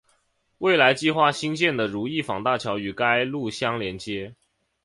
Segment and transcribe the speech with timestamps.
[0.57, 4.33] 未来计划兴建的如意坊大桥与该路相连接。